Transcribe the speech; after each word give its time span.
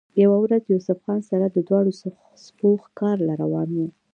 يوه 0.23 0.37
ورځ 0.43 0.63
يوسف 0.73 0.97
خان 1.05 1.19
سره 1.29 1.45
د 1.49 1.57
دواړو 1.67 1.91
سپو 2.45 2.69
ښکار 2.83 3.17
له 3.27 3.33
روان 3.43 3.69
وۀ 3.77 3.87